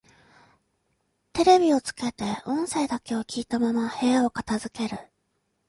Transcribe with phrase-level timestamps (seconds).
[1.31, 4.97] テレビをつけて音声だけを聞いたまま部屋を片づける